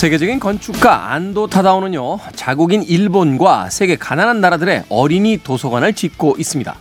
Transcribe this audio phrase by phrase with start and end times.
[0.00, 6.74] 세계적인 건축가 안도 타다오는요, 자국인 일본과 세계 가난한 나라들의 어린이 도서관을 짓고 있습니다.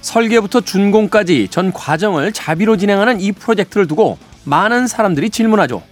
[0.00, 5.82] 설계부터 준공까지 전 과정을 자비로 진행하는 이 프로젝트를 두고 많은 사람들이 질문하죠.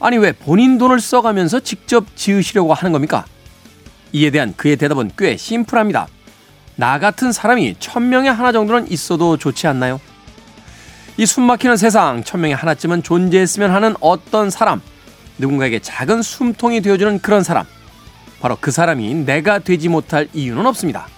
[0.00, 3.26] 아니, 왜 본인 돈을 써가면서 직접 지으시려고 하는 겁니까?
[4.12, 6.08] 이에 대한 그의 대답은 꽤 심플합니다.
[6.76, 10.00] 나 같은 사람이 천명에 하나 정도는 있어도 좋지 않나요?
[11.18, 14.80] 이 숨막히는 세상, 천명에 하나쯤은 존재했으면 하는 어떤 사람,
[15.38, 17.66] 누군가에게 작은 숨통이 되어주는 그런 사람.
[18.40, 21.08] 바로 그 사람이 내가 되지 못할 이유는 없습니다.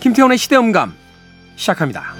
[0.00, 0.94] 김태원의 시대음감
[1.56, 2.14] 시작합니다.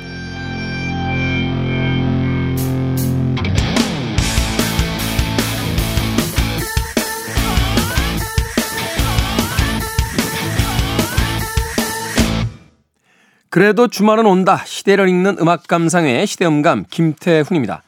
[13.49, 14.63] 그래도 주말은 온다.
[14.67, 17.83] 시대를 읽는 음악 감상의 시대음감 김태훈입니다.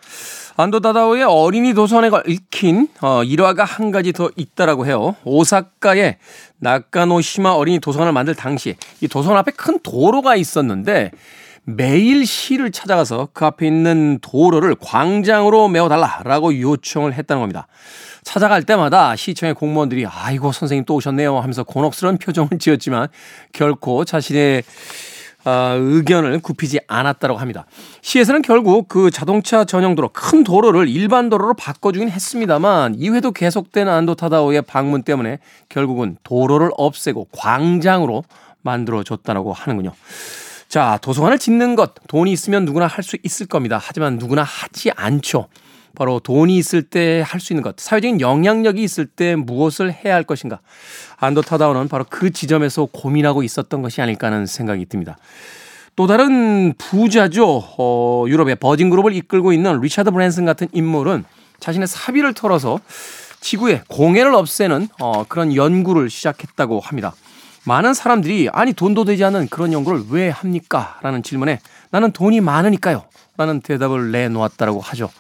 [0.61, 5.15] 안도 다다오의 어린이 도서관에 읽힌 어, 일화가 한 가지 더 있다라고 해요.
[5.23, 6.19] 오사카의
[6.59, 11.13] 나카노시마 어린이 도서관을 만들 당시 이 도서관 앞에 큰 도로가 있었는데
[11.63, 17.69] 매일 시를 찾아가서 그 앞에 있는 도로를 광장으로 메워달라라고 요청을 했다는 겁니다.
[18.25, 23.07] 찾아갈 때마다 시청의 공무원들이 아이고 선생님 또 오셨네요 하면서 곤혹스러운 표정을 지었지만
[23.53, 24.65] 결코 자신의
[25.49, 27.65] 어, 의견을 굽히지 않았다고 합니다.
[28.03, 34.15] 시에서는 결국 그 자동차 전용 도로 큰 도로를 일반 도로로 바꿔주긴 했습니다만 이후에도 계속된 안도
[34.15, 35.39] 타다오의 방문 때문에
[35.71, 38.25] 결국은 도로를 없애고 광장으로
[38.61, 39.93] 만들어줬다고 하는군요.
[40.69, 43.81] 자, 도서관을 짓는 것 돈이 있으면 누구나 할 수 있을 겁니다.
[43.83, 45.49] 하지만 누구나 하지 않죠.
[45.95, 50.25] 바로 돈이 있을 때 할 수 있는 것, 사회적인 영향력이 있을 때 무엇을 해야 할
[50.25, 50.61] 것인가.
[51.17, 55.19] 안도 타다오는 바로 그 지점에서 고민하고 있었던 것이 아닐까 하는 생각이 듭니다.
[55.97, 57.65] 또 다른 부자죠.
[57.79, 61.25] 어, 유럽의 버진 그룹을 이끌고 있는 리차드 브랜슨 같은 인물은
[61.59, 62.79] 자신의 사비를 털어서
[63.41, 67.15] 지구의 공해를 없애는 어, 그런 연구를 시작했다고 합니다.
[67.65, 70.99] 많은 사람들이 아니 돈도 되지 않는 그런 연구를 왜 합니까?
[71.03, 71.61] 라는 질문에
[71.91, 73.05] 나는 돈이 많으니까요.
[73.37, 75.11] 라는 대답을 내놓았다고 하죠.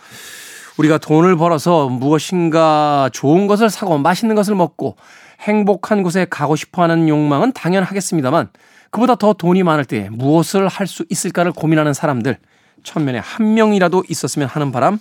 [0.78, 4.96] 우리가 돈을 벌어서 무엇인가 좋은 것을 사고 맛있는 것을 먹고
[5.40, 8.48] 행복한 곳에 가고 싶어 하는 욕망은 당연하겠습니다만
[8.90, 12.38] 그보다 더 돈이 많을 때 무엇을 할 수 있을까를 고민하는 사람들
[12.84, 14.98] 천면에 한 명이라도 있었으면 하는 바람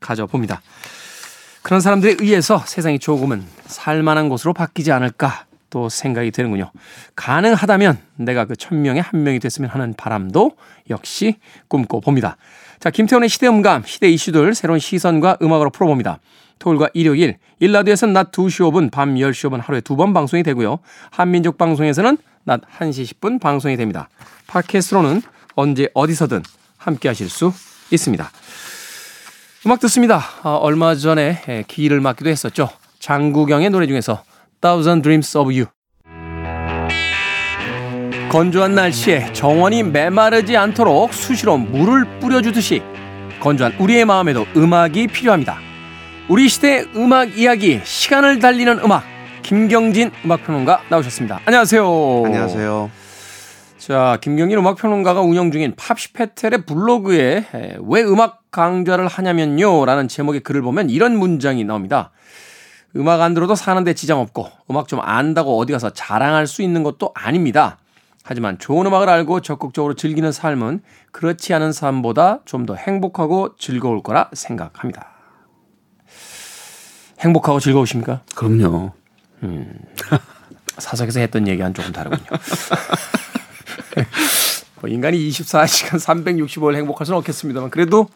[0.00, 0.62] 가져봅니다.
[1.62, 6.70] 그런 사람들에 의해서 세상이 조금은 살만한 곳으로 바뀌지 않을까 또 생각이 되는군요.
[7.16, 10.52] 가능하다면 내가 그 천명의 한 명이 됐으면 하는 바람도
[10.90, 11.36] 역시
[11.68, 12.36] 꿈꿔 봅니다.
[12.80, 16.18] 자, 김태훈의 시대음감, 시대 이슈들 새로운 시선과 음악으로 풀어봅니다.
[16.58, 20.78] 토요일과 일요일, 일라드에서는 낮 2시 5분, 밤 10시 5분 하루에 두 번 방송이 되고요.
[21.10, 24.08] 한민족 방송에서는 낮 1시 10분 방송이 됩니다.
[24.46, 25.22] 팟캐스트로는
[25.54, 26.42] 언제 어디서든
[26.76, 27.52] 함께 하실 수
[27.90, 28.30] 있습니다.
[29.66, 30.22] 음악 듣습니다.
[30.42, 32.68] 아, 얼마 전에 기일을 맞기도 했었죠.
[33.00, 34.22] 장구경의 노래 중에서
[34.60, 35.66] Thousand Dreams of You.
[38.36, 42.82] 건조한 날씨에 정원이 메마르지 않도록 수시로 물을 뿌려주듯이
[43.40, 45.56] 건조한 우리의 마음에도 음악이 필요합니다.
[46.28, 49.04] 우리 시대의 음악 이야기, 시간을 달리는 음악,
[49.40, 51.40] 김경진 음악평론가 나오셨습니다.
[51.46, 52.22] 안녕하세요.
[52.26, 52.90] 안녕하세요.
[53.78, 57.46] 자, 김경진 음악평론가가 운영 중인 팝시페텔의 블로그에
[57.88, 59.86] 왜 음악 강좌를 하냐면요.
[59.86, 62.10] 라는 제목의 글을 보면 이런 문장이 나옵니다.
[62.96, 67.12] 음악 안 들어도 사는데 지장 없고 음악 좀 안다고 어디 가서 자랑할 수 있는 것도
[67.14, 67.78] 아닙니다.
[68.28, 70.80] 하지만 좋은 음악을 알고 적극적으로 즐기는 삶은
[71.12, 75.10] 그렇지 않은 삶보다 좀 더 행복하고 즐거울 거라 생각합니다.
[77.20, 78.22] 행복하고 즐거우십니까?
[78.34, 78.92] 그럼요.
[79.44, 79.72] 음,
[80.78, 82.26] 사석에서 했던 얘기와는 조금 다르군요.
[84.82, 88.08] 뭐 인간이 24시간 365일 행복할 수는 없겠습니다만 그래도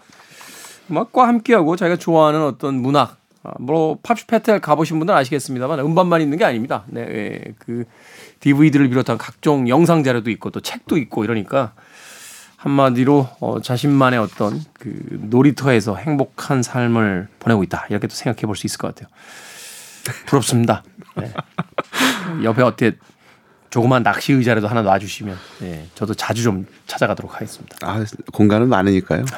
[0.91, 3.17] 음악과 함께하고 자기가 좋아하는 어떤 문학, 아,
[3.59, 6.85] 뭐 팝시 페텔 가보신 분들은 아시겠습니다만 음반만 있는 게 아닙니다.
[6.89, 7.85] 네, 예, 그
[8.41, 11.73] DVD를 비롯한 각종 영상 자료도 있고 또 책도 있고 이러니까
[12.57, 18.67] 한마디로 어, 자신만의 어떤 그 놀이터에서 행복한 삶을 보내고 있다 이렇게 또 생각해 볼 수
[18.67, 19.09] 있을 것 같아요.
[20.27, 20.83] 부럽습니다.
[21.17, 21.33] 네.
[22.45, 22.97] 옆에 어떻게
[23.71, 27.77] 조그만 낚시 의자라도 하나 놔주시면 네, 저도 자주 좀 찾아가도록 하겠습니다.
[27.83, 29.25] 아 공간은 많으니까요.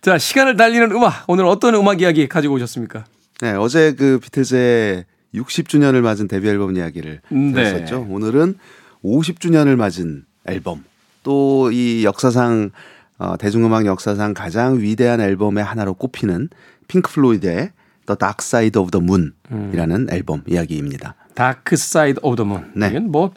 [0.00, 3.04] 자 시간을 달리는 음악 오늘 어떤 음악 이야기 가지고 오셨습니까?
[3.40, 5.04] 네 어제 그 비틀즈의
[5.34, 7.52] 60주년을 맞은 데뷔 앨범 이야기를 네.
[7.52, 8.06] 들었었죠.
[8.08, 8.56] 오늘은
[9.04, 10.84] 50주년을 맞은 앨범
[11.22, 12.70] 또 이 역사상
[13.18, 16.48] 어, 대중음악 역사상 가장 위대한 앨범의 하나로 꼽히는
[16.86, 17.72] 핑크 플로이드의
[18.06, 20.06] The Dark Side of the Moon이라는 음.
[20.10, 21.14] 앨범 이야기입니다.
[21.34, 22.72] Dark Side of the Moon.
[22.74, 22.88] 네.
[22.88, 23.32] 이건 뭐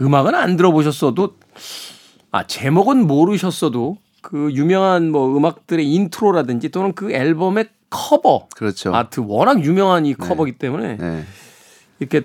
[0.00, 1.36] 음악은 안 들어보셨어도
[2.30, 3.96] 아 제목은 모르셨어도
[4.28, 8.92] 그 유명한 뭐 음악들의 intro라든지 또는 그 앨범의 커버 그렇죠.
[8.92, 10.58] 아트 워낙 유명한 이 커버기 네.
[10.58, 11.24] 때문에 네.
[12.00, 12.22] 이렇게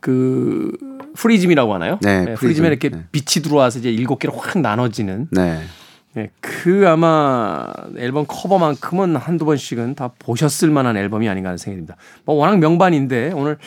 [0.00, 0.72] 그
[1.14, 1.98] 프리즘이라고 하나요?
[2.00, 3.04] 네, 네 프리즘에 이렇게 네.
[3.12, 5.28] 빛이 들어와서 이제 일곱 개로 확 나눠지는.
[5.30, 5.60] 네.
[6.14, 11.96] 네, 그 아마 앨범 커버만큼은 한두 번씩은 다 보셨을 만한 앨범이 아닌가 하는 생각이 듭니다.
[12.24, 13.58] 뭐 워낙 명반인데 오늘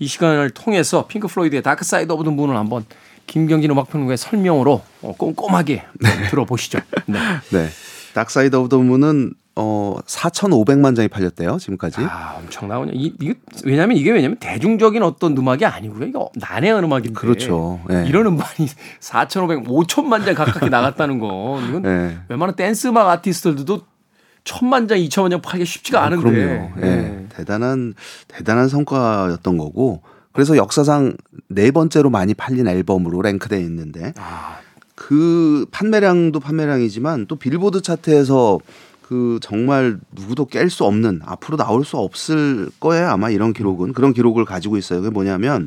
[0.00, 2.84] 이 시간을 통해서 핑크 플로이드의 Dark Side of the Moon을 한번
[3.28, 6.28] 김경진 음악평론가의 설명으로 어, 꼼꼼하게 네.
[6.30, 6.80] 들어보시죠.
[7.06, 7.18] 네.
[7.52, 7.68] 네.
[8.14, 12.00] Dark Side of the Moon은 어 4,500만 장이 팔렸대요 지금까지.
[12.00, 12.92] 아 엄청나군요.
[12.94, 13.34] 이, 이게
[13.64, 16.06] 왜냐하면 이게 왜냐면 대중적인 어떤 음악이 아니고요.
[16.06, 17.12] 이거 난해한 음악인데.
[17.12, 17.80] 그렇죠.
[17.88, 18.06] 네.
[18.08, 18.68] 이런 음반이
[19.00, 21.60] 4,500, 5천만 장 가깝게 나갔다는 거.
[21.68, 22.18] 이건 네.
[22.28, 23.82] 웬만한 댄스 음악 아티스트들도
[24.44, 26.30] 천만 장, 이천만 장 팔기 쉽지가 아, 않은데.
[26.30, 26.70] 그럼요.
[26.76, 26.96] 네.
[26.96, 27.26] 네.
[27.28, 27.94] 대단한
[28.26, 30.02] 대단한 성과였던 거고.
[30.38, 31.16] 그래서 역사상
[31.48, 34.60] 네 번째로 많이 팔린 앨범으로 랭크돼 있는데 아.
[34.94, 38.60] 그 판매량도 판매량이지만 또 빌보드 차트에서
[39.02, 44.12] 그 정말 누구도 깰 수 없는 앞으로 나올 수 없을 거예요 아마 이런 기록은 그런
[44.12, 45.00] 기록을 가지고 있어요.
[45.00, 45.66] 그게 뭐냐면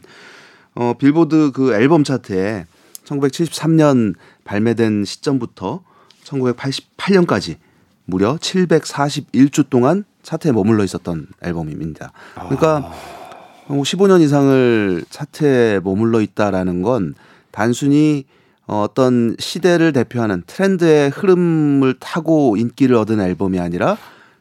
[0.74, 2.66] 어 빌보드 그 앨범 차트에
[3.04, 4.16] 1973년
[4.46, 5.84] 발매된 시점부터
[6.24, 7.58] 1988년까지
[8.06, 12.14] 무려 741주 동안 차트에 머물러 있었던 앨범입니다.
[12.36, 13.21] 그러니까 아.
[13.68, 17.14] 15년 이상을 차트에 머물러 있다라는 건
[17.52, 18.26] 단순히
[18.68, 23.98] 어, 어떤 시대를 대표하는 트렌드의 흐름을 타고 인기를 얻은 앨범이 아니라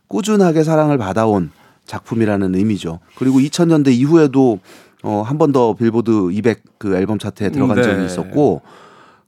[0.09, 1.51] 꾸준하게 사랑을 받아온
[1.87, 3.01] 작품이라는 의미죠.
[3.17, 4.61] 그리고 2000년대 이후에도
[5.03, 7.83] 어, 한 번 더 빌보드 200 그 앨범 차트에 들어간 네.
[7.83, 8.61] 적이 있었고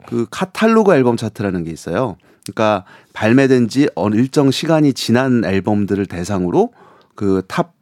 [0.05, 2.17] 그 카탈로그 앨범 차트라는 게 있어요.
[2.43, 6.73] 그러니까 발매된 지 어느 일정 시간이 지난 앨범들을 대상으로
[7.15, 7.73] 그 top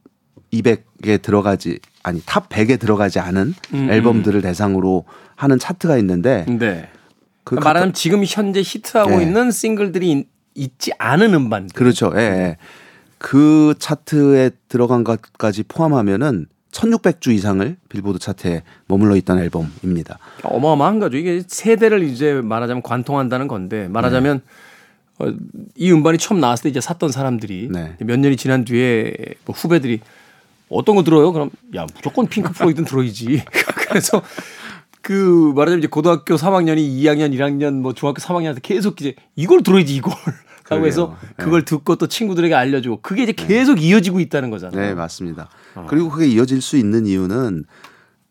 [0.54, 3.92] 200에 들어가지 아니 top 100에 들어가지 않은 음, 음.
[3.92, 5.06] 앨범들을 대상으로
[5.36, 6.90] 하는 차트가 있는데 네.
[7.44, 9.24] 그 그러니까 말하자면 지금 현재 히트하고 예.
[9.24, 10.26] 있는 싱글들이
[10.56, 11.68] 있지 않은 음반.
[11.74, 12.12] 그렇죠.
[12.16, 12.58] 예, 예.
[13.18, 20.18] 그 차트에 들어간 것까지 포함하면은 1600주 이상을 빌보드 차트에 머물러 있던 앨범입니다.
[20.44, 21.18] 어마어마한 거죠.
[21.18, 24.42] 이게 세대를 이제 말하자면 관통한다는 건데 말하자면
[25.20, 25.26] 네.
[25.26, 25.34] 어,
[25.76, 27.96] 이 음반이 처음 나왔을 때 이제 샀던 사람들이 네.
[28.00, 29.14] 몇 년이 지난 뒤에
[29.46, 30.00] 뭐 후배들이
[30.72, 31.32] 어떤 거 들어요?
[31.32, 33.44] 그럼 야 무조건 핑크 플로이드는 들어야지.
[33.88, 34.22] 그래서
[35.02, 40.14] 그 말하자면 이제 고등학교 3학년이 2학년, 1학년, 뭐 중학교 3학년한테 계속 이제 이걸 들어야지 이걸
[40.70, 41.44] 하고 해서 네.
[41.44, 43.46] 그걸 듣고 또 친구들에게 알려주고 그게 이제 네.
[43.46, 43.82] 계속 네.
[43.82, 44.80] 이어지고 있다는 거잖아요.
[44.80, 45.50] 네, 맞습니다.
[45.76, 45.86] 어.
[45.90, 47.66] 그리고 그게 이어질 수 있는 이유는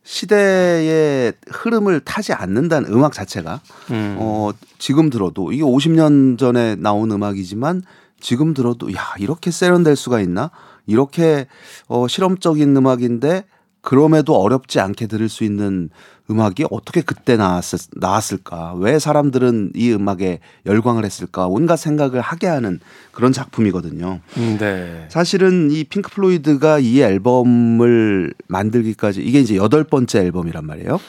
[0.02, 3.60] 시대의 흐름을 타지 않는다는 음악 자체가
[3.90, 4.16] 음.
[4.18, 7.82] 어 지금 들어도 이게 50년 전에 나온 음악이지만
[8.18, 10.50] 지금 들어도 야 이렇게 세련될 수가 있나
[10.90, 11.46] 이렇게
[11.88, 13.44] 어 실험적인 음악인데
[13.82, 15.88] 그럼에도 어렵지 않게 들을 수 있는
[16.30, 18.74] 음악이 어떻게 그때 나왔을, 나왔을까?
[18.76, 21.48] 왜 사람들은 이 음악에 열광을 했을까?
[21.48, 22.78] 온갖 생각을 하게 하는
[23.10, 24.20] 그런 작품이거든요.
[24.36, 25.06] 음, 네.
[25.08, 31.00] 사실은 이 핑크 플로이드가 이 앨범을 만들기까지 이게 이제 여덟 번째 앨범이란 말이에요.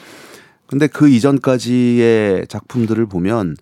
[0.66, 3.56] 근데 그 이전까지의 작품들을 보면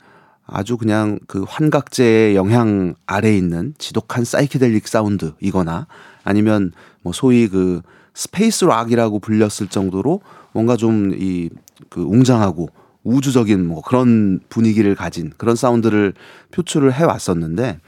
[0.46, 5.86] 아주 그냥 그 환각제의 영향 아래에 있는 지독한 사이키델릭 사운드이거나
[6.24, 6.72] 아니면
[7.02, 7.82] 뭐 소위 그
[8.14, 10.20] space rock이라고 불렸을 정도로
[10.52, 11.50] 뭔가 좀 이
[11.88, 12.68] 그 웅장하고
[13.02, 16.12] 우주적인 뭐 그런 분위기를 가진 그런 사운드를
[16.50, 17.80] 표출을 해 왔었는데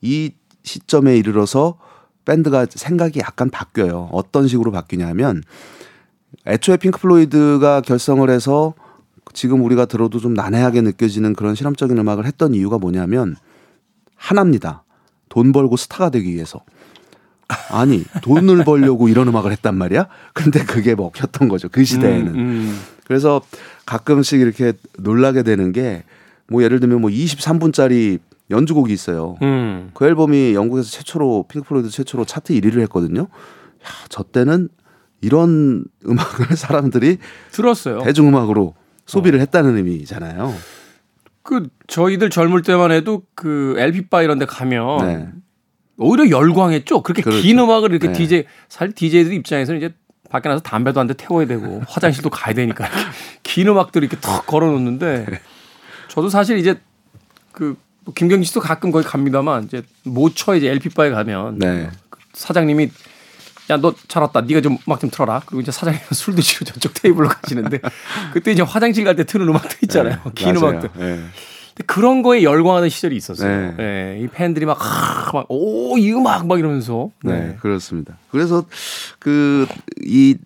[0.00, 1.78] 이 시점에 이르러서
[2.24, 4.10] 밴드가 생각이 약간 바뀌어요.
[4.12, 5.42] 어떤 식으로 바뀌냐면
[6.46, 8.74] 애초에 핑크 플로이드가 결성을 해서
[9.32, 13.34] 지금 우리가 들어도 좀 난해하게 느껴지는 그런 실험적인 음악을 했던 이유가 뭐냐면
[14.14, 14.84] 하나입니다.
[15.28, 16.60] 돈 벌고 스타가 되기 위해서.
[17.70, 20.08] 아니 돈을 벌려고 이런 음악을 했단 말이야.
[20.34, 22.34] 근데 그게 먹혔던 거죠 그 시대에는.
[22.34, 22.80] 음, 음.
[23.06, 23.40] 그래서
[23.86, 26.04] 가끔씩 이렇게 놀라게 되는 게
[26.48, 28.18] 뭐 예를 들면 뭐 23분짜리
[28.50, 29.36] 연주곡이 있어요.
[29.42, 29.90] 음.
[29.94, 33.20] 그 앨범이 영국에서 최초로 핑크플로이드 최초로 차트 1위를 했거든요.
[33.22, 33.26] 야,
[34.08, 34.68] 저 때는
[35.20, 37.18] 이런 음악을 사람들이
[37.52, 38.02] 들었어요.
[38.02, 38.74] 대중음악으로
[39.04, 39.40] 소비를 어.
[39.40, 40.54] 했다는 의미잖아요.
[41.42, 45.28] 그 저희들 젊을 때만 해도 그 LP 바 이런 데 가면 네.
[45.98, 47.02] 오히려 열광했죠.
[47.02, 47.42] 그렇게 그렇죠.
[47.42, 48.12] 긴 음악을 이렇게 네.
[48.14, 49.94] DJ 사실 DJ들 입장에서는 이제
[50.30, 52.88] 밖에 나서 담배도 한 대 태워야 되고 화장실도 가야 되니까
[53.42, 55.40] 긴 음악들 이렇게 턱 걸어놓는데 네.
[56.08, 56.80] 저도 사실 이제
[57.52, 57.76] 그뭐
[58.14, 61.90] 김경진 씨도 가끔 거기 갑니다만 이제 모처 이제 LP 바에 가면 네.
[62.10, 62.90] 그 사장님이
[63.70, 64.40] 야 너 잘 왔다.
[64.40, 65.42] 네가 좀 음악 좀 틀어라.
[65.44, 67.80] 그리고 이제 사장님은 술 드시고 저쪽 테이블로 가시는데
[68.32, 70.14] 그때 이제 화장실 갈 때 트는 음악들 있잖아요.
[70.24, 70.70] 네, 긴 맞아요.
[70.78, 71.30] 음악들.
[71.78, 71.84] 네.
[71.86, 73.48] 그런 거에 열광하는 시절이 있었어요.
[73.48, 73.74] 네.
[73.76, 74.20] 네.
[74.22, 74.78] 이 팬들이 막,
[75.32, 77.10] 막, 오, 이 음악 막 이러면서.
[77.22, 77.32] 네.
[77.32, 78.18] 네, 그렇습니다.
[78.30, 78.64] 그래서
[79.18, 79.66] 그,
[80.04, 80.36] 이,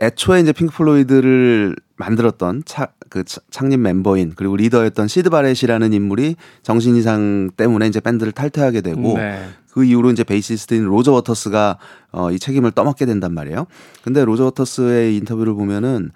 [0.00, 6.96] 애초에 이제 핑크 플로이드를 만들었던 차, 그 창립 멤버인 그리고 리더였던 시드 바렛이라는 인물이 정신
[6.96, 9.44] 이상 때문에 이제 밴드를 탈퇴하게 되고 네.
[9.72, 11.78] 그 이후로 이제 베이시스트인 로저 워터스가
[12.12, 13.66] 어, 이 책임을 떠맡게 된단 말이에요.
[14.02, 16.10] 근데 로저 워터스의 인터뷰를 보면은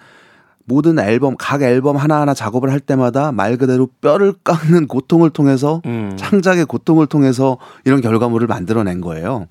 [0.65, 6.13] 모든 앨범 각 앨범 하나하나 작업을 할 때마다 말 그대로 뼈를 깎는 고통을 통해서 음.
[6.17, 9.47] 창작의 고통을 통해서 이런 결과물을 만들어낸 거예요.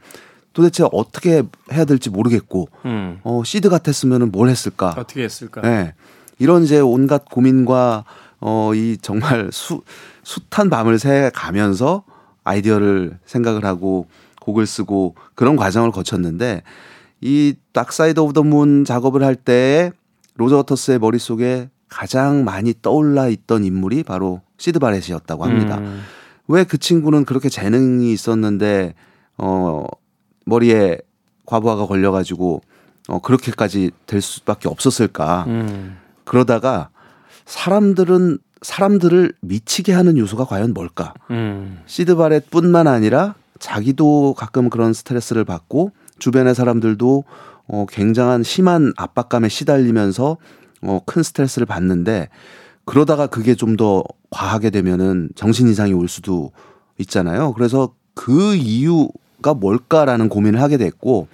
[0.53, 3.19] 도대체 어떻게 해야 될지 모르겠고 음.
[3.23, 4.93] 어 시드 같았으면은 뭘 했을까?
[4.97, 5.61] 어떻게 했을까?
[5.61, 5.93] 네.
[6.39, 8.03] 이런 이제 온갖 고민과
[8.39, 9.81] 어 이 정말 수
[10.23, 12.03] 숱한 밤을 새 가면서
[12.43, 14.07] 아이디어를 생각을 하고
[14.41, 16.63] 곡을 쓰고 그런 과정을 거쳤는데
[17.21, 19.91] 이 Dark Side of the Moon 작업을 할 때
[20.41, 25.77] 로저 워터스의 머릿속에 가장 많이 떠올라 있던 인물이 바로 시드 바렛이었다고 합니다.
[25.77, 26.01] 음.
[26.47, 28.95] 왜그 친구는 그렇게 재능이 있었는데
[29.37, 29.85] 어
[30.47, 30.97] 머리에
[31.45, 32.61] 과부하가 걸려가지고
[33.09, 35.45] 어 그렇게까지 될 수밖에 없었을까?
[35.47, 35.97] 음.
[36.23, 36.89] 그러다가
[37.45, 41.13] 사람들은 사람들을 미치게 하는 요소가 과연 뭘까?
[41.29, 41.81] 음.
[41.85, 47.25] 시드 바렛뿐만 아니라 자기도 가끔 그런 스트레스를 받고 주변의 사람들도
[47.71, 50.37] 어, 굉장한 심한 압박감에 시달리면서
[50.81, 52.27] 어, 큰 스트레스를 받는데
[52.85, 56.51] 그러다가 그게 좀 더 과하게 되면은 정신 이상이 올 수도
[56.97, 57.53] 있잖아요.
[57.53, 61.27] 그래서 그 이유가 뭘까라는 고민을 하게 됐고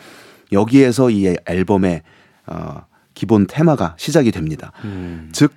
[0.51, 2.03] 여기에서 이 앨범의
[2.47, 4.71] 어, 기본 테마가 시작이 됩니다.
[4.83, 5.29] 음.
[5.33, 5.51] 즉,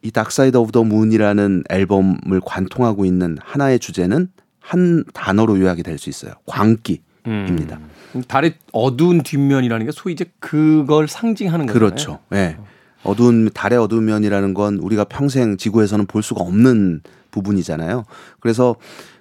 [0.00, 5.98] 이 Dark Side of the Moon이라는 앨범을 관통하고 있는 하나의 주제는 한 단어로 요약이 될
[5.98, 6.32] 수 있어요.
[6.46, 7.78] 광기 입니다.
[8.14, 8.22] 음.
[8.22, 11.78] 달의 어두운 뒷면이라는 게 소위 이제 그걸 상징하는 거죠.
[11.78, 12.18] 그렇죠.
[12.32, 12.36] 예.
[12.36, 12.56] 네.
[13.04, 17.00] 어두운 달의 어두운 면이라는 건 우리가 평생 지구에서는 볼 수가 없는
[17.30, 18.04] 부분이잖아요.
[18.40, 18.76] 그래서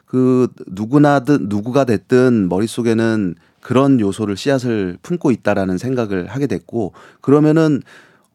[0.06, 7.82] 그 누구나든 누구가 됐든 머릿속에는 그런 요소를 씨앗을 품고 있다라는 생각을 하게 됐고 그러면은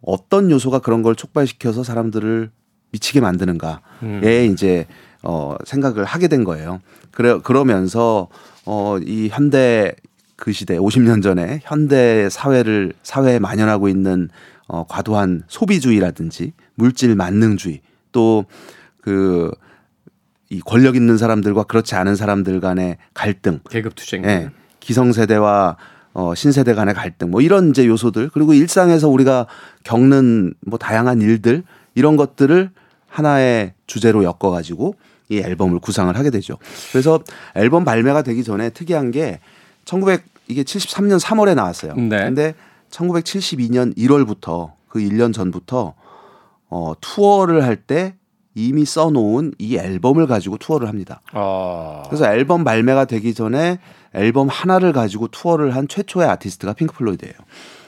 [0.01, 2.51] 어떤 요소가 그런 걸 촉발시켜서 사람들을
[2.93, 4.51] 미치게 만드는가에 음.
[4.53, 4.87] 이제
[5.23, 6.81] 어 생각을 하게 된 거예요.
[7.11, 8.29] 그래 그러면서
[8.67, 9.95] 어 이 현대
[10.37, 14.29] 그 시대 50년 전에 현대 사회를 사회에 만연하고 있는
[14.69, 17.81] 어 과도한 소비주의라든지 물질 만능주의
[18.13, 19.51] 또그
[20.51, 25.77] 이 권력 있는 사람들과 그렇지 않은 사람들 간의 갈등, 계급 투쟁, 예, 기성 세대와
[26.19, 27.31] 어, 신세대 간의 갈등.
[27.31, 28.31] 뭐 이런 이제 요소들.
[28.33, 29.47] 그리고 일상에서 우리가
[29.85, 31.63] 겪는 뭐 다양한 일들
[31.95, 32.71] 이런 것들을
[33.07, 34.95] 하나의 주제로 엮어 가지고
[35.29, 36.57] 이 앨범을 구상을 하게 되죠.
[36.93, 37.21] 그래서
[37.55, 39.41] 앨범 발매가 되기 전에 특이한 게
[39.85, 41.95] 1900 이게 73년 3월에 나왔어요.
[41.95, 42.25] 네.
[42.25, 42.55] 근데
[42.91, 45.95] 1972년 1월부터 그 1년 전부터
[46.69, 48.15] 어 투어를 할 때
[48.59, 51.21] 이미 써놓은 이 앨범을 가지고 투어를 합니다.
[51.33, 52.03] 아.
[52.07, 53.79] 그래서 앨범 발매가 되기 전에
[54.15, 57.35] 앨범 하나를 가지고 투어를 한 최초의 아티스트가 핑크 플로이드예요.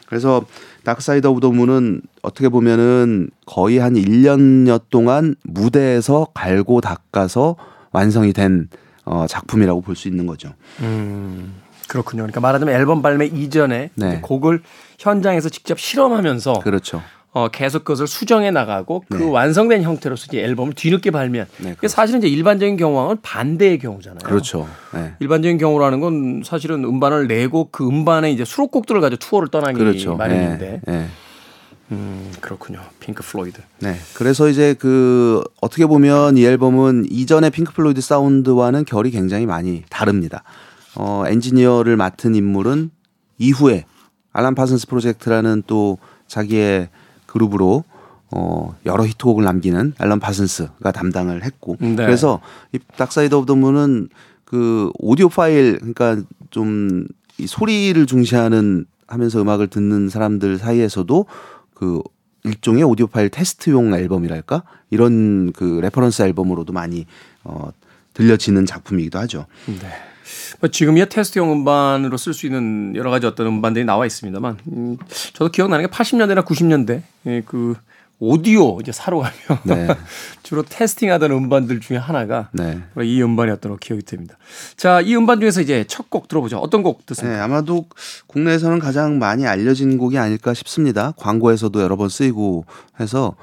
[0.08, 0.42] 그래서
[0.84, 7.56] Dark Side of the Moon은 어떻게 보면은 거의 한 1년여 동안 무대에서 갈고 닦아서
[7.92, 8.68] 완성이 된
[9.04, 10.54] 어, 작품이라고 볼 수 있는 거죠.
[10.80, 11.54] 음,
[11.88, 12.22] 그렇군요.
[12.22, 14.20] 그러니까 말하자면 앨범 발매 이전에 네.
[14.22, 14.62] 곡을
[14.98, 17.02] 현장에서 직접 실험하면서 그렇죠.
[17.32, 19.30] 어, 계속 그것을 수정해 나가고 그 네.
[19.30, 21.46] 완성된 형태로서 이제 앨범을 뒤늦게 발매한.
[21.58, 24.20] 네, 사실은 이제 일반적인 경우와는 반대의 경우잖아요.
[24.24, 24.66] 그렇죠.
[24.94, 25.14] 네.
[25.20, 30.16] 일반적인 경우라는 건 사실은 음반을 내고 그 음반에 이제 수록곡들을 가지고 투어를 떠나기 그렇죠.
[30.16, 30.80] 마련인데.
[30.84, 30.92] 네.
[30.92, 31.06] 네.
[31.90, 32.80] 음, 그렇군요.
[33.00, 33.62] 핑크 플로이드.
[33.80, 33.96] 네.
[34.14, 40.42] 그래서 이제 그 어떻게 보면 이 앨범은 이전의 핑크 플로이드 사운드와는 결이 굉장히 많이 다릅니다.
[40.96, 42.90] 어, 엔지니어를 맡은 인물은
[43.38, 43.84] 이후에
[44.32, 46.88] 알란 파슨스 프로젝트라는 또 자기의
[47.28, 47.84] 그룹으로
[48.32, 51.94] 어 여러 히트곡을 남기는 앨런 파슨스가 담당을 했고 네.
[51.94, 52.40] 그래서
[52.72, 54.08] 이 Dark Side of the Moon은
[54.44, 56.16] 그 audiophile 그러니까
[56.50, 57.06] 좀
[57.38, 61.26] 이 소리를 중시하는 하면서 음악을 듣는 사람들 사이에서도
[61.72, 62.02] 그
[62.44, 67.06] 일종의 audiophile 테스트용 앨범이랄까 이런 그 reference 앨범으로도 많이
[67.44, 67.70] 어
[68.14, 69.46] 들려지는 작품이기도 하죠.
[69.66, 69.88] 네.
[70.60, 74.96] 뭐 지금이야 테스트용 음반으로 쓸 수 있는 여러 가지 어떤 음반들이 나와 있습니다만, 음,
[75.34, 77.74] 저도 기억나는 게 80년대나 90년대 예, 그
[78.20, 79.86] 오디오 이제 사러 가면 네.
[80.42, 82.80] 주로 테스팅하던 음반들 중에 하나가 네.
[83.00, 84.36] 이 음반이었던 걸 기억이 됩니다.
[84.76, 86.58] 자, 이 음반 중에서 이제 첫 곡 들어보죠.
[86.58, 87.36] 어떤 곡 듣습니까?
[87.36, 87.86] 네, 아마도
[88.26, 91.12] 국내에서는 가장 많이 알려진 곡이 아닐까 싶습니다.
[91.16, 92.64] 광고에서도 여러 번 쓰이고
[92.98, 93.36] 해서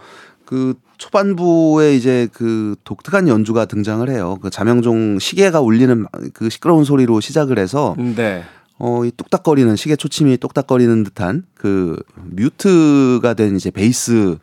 [0.46, 4.38] 그 초반부에 이제 그 독특한 연주가 등장을 해요.
[4.42, 8.44] 그 자명종 시계가 울리는 그 시끄러운 소리로 시작을 해서 네.
[8.78, 14.38] 어, 이 뚝딱거리는 시계 초침이 똑딱거리는 듯한 그 mute가 된 이제 베이스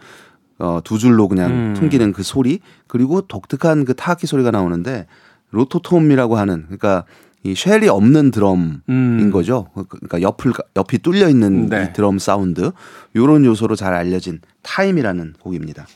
[0.59, 1.75] 어, 두 줄로 그냥 음.
[1.75, 5.07] 튕기는 그 소리 그리고 독특한 그 타악기 소리가 나오는데
[5.51, 7.05] rototom이라고 하는 그러니까
[7.45, 9.31] 이 shell이 없는 드럼인 음.
[9.33, 9.69] 거죠.
[9.75, 11.89] 그러니까 옆을 옆이 뚫려 있는 네.
[11.91, 12.73] 이 드럼 사운드
[13.17, 15.87] 요런 요소로 잘 알려진 Time이라는 곡입니다.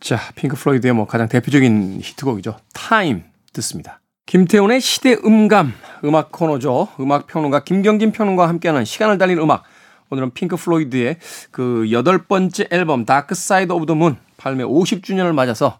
[0.00, 2.56] 자, 핑크 플로이드의 뭐 가장 대표적인 히트곡이죠.
[2.72, 4.00] Time 듣습니다.
[4.26, 5.72] 김태훈의 시대 음감
[6.04, 6.88] 음악 코너죠.
[7.00, 9.62] 음악 평론가 김경진 평론가와 함께하는 시간을 달린 음악.
[10.10, 11.18] 오늘은 핑크 플로이드의
[11.50, 15.78] 그 여덟 번째 앨범 Dark Side of the Moon 발매 50주년을 맞아서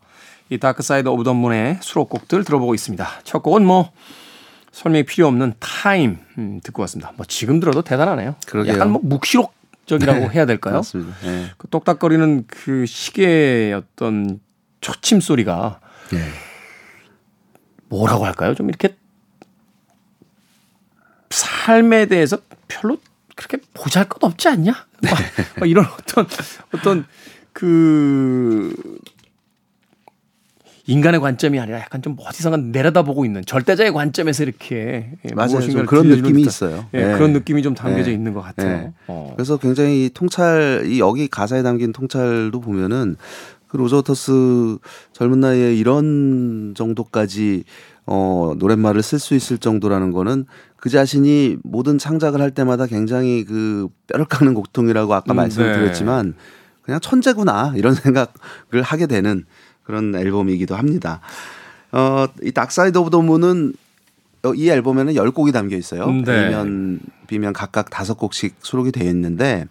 [0.51, 3.07] 이 Dark Side of the Moon의 수록곡들 들어보고 있습니다.
[3.25, 3.91] 첫 곡은 뭐
[4.79, 7.13] 설명이 필요 없는 Time 음, 듣고 왔습니다.
[7.17, 8.37] 뭐 지금 들어도 대단하네요.
[8.47, 8.75] 그러게요.
[8.75, 10.77] 약간 뭐 묵시록적이라고 네, 해야 될까요?
[10.77, 11.17] 맞습니다.
[11.23, 11.51] 네.
[11.59, 14.39] 그 똑딱거리는 그 시계의 어떤
[14.81, 15.81] 초침 소리가
[16.13, 16.21] 네.
[17.89, 18.55] 뭐라고 할까요?
[18.55, 18.97] 좀 이렇게
[21.31, 22.99] 삶에 대해서 별로
[23.35, 24.71] 그렇게 보잘 것 없지 않냐?
[25.03, 25.19] 막,
[25.59, 26.25] 막 이런 어떤
[26.73, 27.05] 어떤
[27.53, 28.73] 그
[30.89, 35.61] 인간의 관점이 아니라 약간 좀 어디선가 내려다보고 있는 절대자의 관점에서 이렇게 예, 맞아요.
[35.61, 36.87] 좀 그런 느낌이 있어요.
[36.95, 37.13] 예, 네.
[37.13, 38.15] 그런 느낌이 좀 담겨져 네.
[38.15, 38.79] 있는 것 같아요.
[38.79, 38.93] 네.
[39.07, 39.35] 어.
[39.37, 43.17] 그래서 굉장히 통찰 이 여기 가사에 담긴 통찰도 보면은
[43.69, 44.79] 그 로저 워터스
[45.13, 47.65] 젊은 나이에 이런 정도까지
[48.07, 53.89] 어 노랫말을 쓸 수 있을 정도라는 거는 그 자신이 모든 창작을 할 때마다 굉장히 그
[54.07, 55.79] 뼈를 깎는 고통이라고 아까 음, 말씀을 네.
[55.81, 56.35] 드렸지만
[56.81, 59.45] 그냥 천재구나 이런 생각을 하게 되는
[59.89, 61.21] 그런 앨범이기도 합니다.
[61.93, 63.73] 어, 이 Dark Side of the Moon은
[64.55, 66.05] 이 앨범에는 10곡이 담겨 있어요.
[66.05, 66.51] 음, 네.
[66.51, 69.65] A면, B면 각각 5곡씩 수록이 되어 있는데,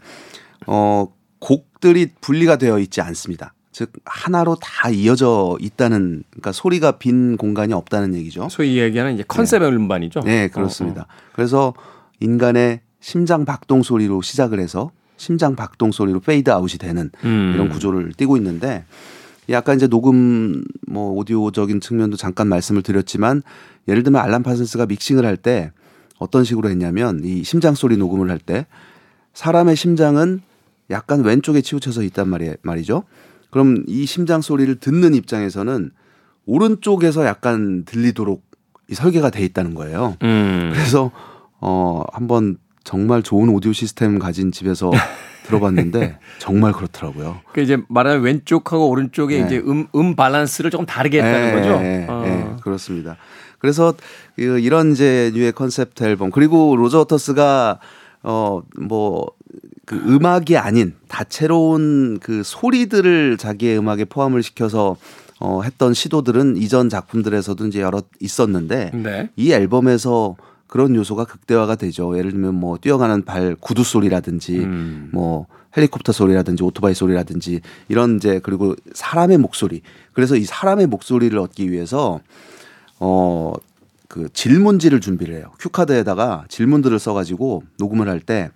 [0.66, 1.08] 어,
[1.38, 3.54] 곡들이 분리가 되어 있지 않습니다.
[3.72, 8.50] 즉, 하나로 다 이어져 있다는, 그러니까 소리가 빈 공간이 없다는 얘기죠.
[8.50, 9.68] 소위 얘기하는 이제 컨셉 네.
[9.68, 10.22] 음반이죠.
[10.22, 11.02] 네, 그렇습니다.
[11.02, 11.32] 어, 어.
[11.34, 11.76] 그래서
[12.22, 17.52] 인간의 심장 박동 소리로 시작을 해서 심장 박동 소리로 페이드 아웃이 되는 음.
[17.54, 18.84] 이런 구조를 띠고 있는데,
[19.50, 23.42] 약간 이제 녹음 뭐 오디오적인 측면도 잠깐 말씀을 드렸지만
[23.88, 25.72] 예를 들면 알란 파슨스가 믹싱을 할 때
[26.20, 28.66] 어떤 식으로 했냐면 이 심장 소리 녹음을 할 때
[29.34, 30.42] 사람의 심장은
[30.90, 33.04] 약간 왼쪽에 치우쳐서 있단 말이, 말이죠.
[33.52, 35.92] 그럼 이 심장 소리를 듣는 입장에서는
[36.46, 38.44] 오른쪽에서 약간 들리도록
[38.90, 40.16] 이 설계가 돼 있다는 거예요.
[40.24, 40.72] 음.
[40.74, 41.12] 그래서
[41.60, 44.92] 어 한번 정말 좋은 오디오 시스템 가진 집에서
[45.48, 47.40] 들어봤는데 정말 그렇더라고요.
[47.54, 49.46] 그 이제 말하는 왼쪽하고 오른쪽에 네.
[49.46, 51.80] 이제 음, 음 밸런스를 조금 다르게 했다는 네, 거죠.
[51.80, 52.22] 네, 어.
[52.26, 53.18] 네, 그렇습니다.
[53.60, 53.94] 그래서
[54.36, 57.80] 그 이런 이제 류의 컨셉트 앨범 그리고 로저 워터스가
[58.22, 59.28] 어뭐
[59.86, 64.98] 그 음악이 아닌 다채로운 그 소리들을 자기의 음악에 포함을 시켜서
[65.40, 69.30] 어 했던 시도들은 이전 작품들에서도 이제 여러 있었는데 네.
[69.36, 70.36] 이 앨범에서
[70.68, 72.18] 그런 요소가 극대화가 되죠.
[72.18, 75.10] 예를 들면 뭐 뛰어가는 발 구두 소리라든지 음.
[75.14, 79.82] 뭐 헬리콥터 소리라든지 오토바이 소리라든지 이런 이제 그리고 사람의 목소리.
[80.14, 82.20] 그래서 이 사람의 목소리를 얻기 위해서
[83.00, 83.54] 어
[84.08, 85.52] 그 질문지를 준비를 해요.
[85.60, 88.50] 큐카드에다가 질문들을 써가지고 녹음을 할 때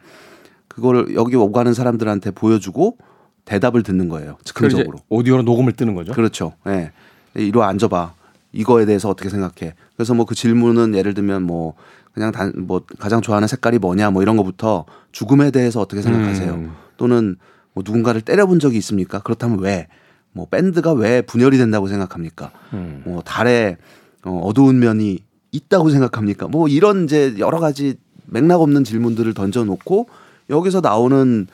[0.67, 2.97] 그거를 여기 오가는 사람들한테 보여주고
[3.45, 4.37] 대답을 듣는 거예요.
[4.43, 4.99] 즉흥적으로.
[5.09, 6.13] 오디오로 녹음을 뜨는 거죠.
[6.13, 6.53] 그렇죠.
[6.67, 6.69] 예.
[6.71, 6.91] 네.
[7.35, 8.13] 이리 와 앉아봐.
[8.53, 9.75] 이거에 대해서 어떻게 생각해?
[9.95, 11.73] 그래서 뭐 그 질문은 예를 들면 뭐
[12.13, 16.53] 그냥 단 뭐 가장 좋아하는 색깔이 뭐냐 뭐 이런 거부터 죽음에 대해서 어떻게 생각하세요?
[16.53, 16.71] 음.
[16.97, 17.37] 또는
[17.73, 19.19] 뭐 누군가를 때려본 적이 있습니까?
[19.19, 19.87] 그렇다면 왜?
[20.33, 22.51] 뭐 밴드가 왜 분열이 된다고 생각합니까?
[22.73, 23.03] 음.
[23.05, 23.77] 뭐 달에
[24.23, 25.19] 어, 어두운 면이
[25.51, 26.47] 있다고 생각합니까?
[26.47, 30.07] 뭐 이런 이제 여러 가지 맥락 없는 질문들을 던져놓고
[30.49, 31.47] 여기서 나오는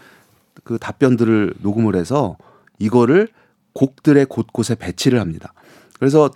[0.63, 2.37] 그 답변들을 녹음을 해서
[2.79, 3.29] 이거를
[3.73, 5.53] 곡들의 곳곳에 배치를 합니다.
[5.99, 6.29] 그래서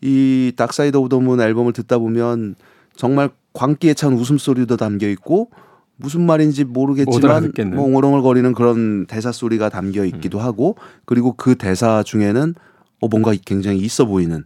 [0.00, 2.54] 이 Dark Side of the Moon 앨범을 듣다 보면
[2.94, 5.50] 정말 광기에 찬 웃음소리도 담겨 있고
[5.96, 10.44] 무슨 말인지 모르겠지만 뭐 옹얼옹얼거리는 그런 대사 소리가 담겨 있기도 음.
[10.44, 12.54] 하고 그리고 그 대사 중에는
[13.00, 14.44] 어 뭔가 굉장히 있어 보이는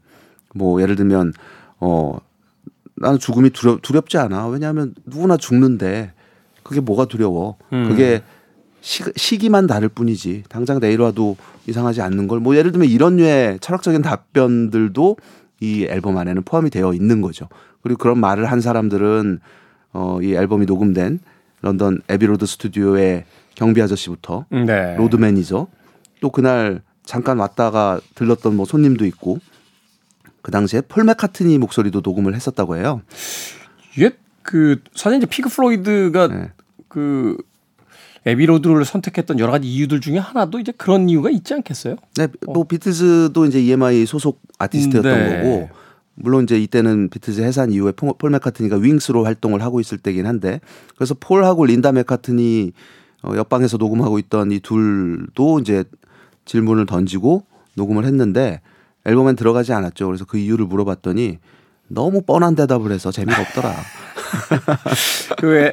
[0.55, 1.33] 뭐 예를 들면
[1.81, 2.19] 어
[2.95, 4.49] 나는 죽음이 두렵, 두렵지 않아.
[4.49, 6.13] 왜냐하면 누구나 죽는데
[6.63, 7.57] 그게 뭐가 두려워?
[7.73, 7.89] 음.
[7.89, 8.23] 그게
[8.81, 10.45] 시, 시기만 다를 뿐이지.
[10.49, 11.37] 당장 내일 와도
[11.67, 12.41] 이상하지 않는 걸.
[12.41, 15.17] 뭐 예를 들면 이런 류의 철학적인 답변들도
[15.63, 17.49] 이 앨범 안에는 포함이 되어 있는 거죠.
[17.83, 19.39] 그리고 그런 말을 한 사람들은
[19.93, 21.21] 어, 이 앨범이 녹음된
[21.61, 24.97] 런던 애비로드 스튜디오의 경비 아저씨부터 네.
[24.97, 25.69] 로드 매니저
[26.21, 29.39] 또 그날 잠깐 왔다가 들렀던 뭐 손님도 있고
[30.41, 33.03] 그 당시에 폴 맥카트니 목소리도 녹음을 했었다고 해요.
[33.97, 34.11] 이게
[34.43, 36.51] 그 사실 이제 핑크 플로이드가 네.
[36.89, 37.37] 그
[38.27, 41.97] 애비로드를 선택했던 여러 가지 이유들 중에 하나도 이제 그런 이유가 있지 않겠어요?
[42.17, 42.65] 네, 뭐 어.
[42.65, 45.37] 비틀즈도 이제 EMI 소속 아티스트였던 네.
[45.37, 45.69] 거고
[46.15, 50.61] 물론 이제 이때는 비틀즈 해산 이후에 폴 맥카트니가 윙스로 활동을 하고 있을 때긴 한데
[50.97, 52.73] 그래서 폴하고 린다 맥카트니
[53.23, 55.85] 어, 옆방에서 녹음하고 있던 이 둘도 이제
[56.45, 57.45] 질문을 던지고
[57.75, 58.61] 녹음을 했는데
[59.05, 60.07] 앨범엔 들어가지 않았죠.
[60.07, 61.39] 그래서 그 이유를 물어봤더니
[61.89, 63.75] 너무 뻔한 대답을 해서 재미가 없더라.
[65.39, 65.73] 그 왜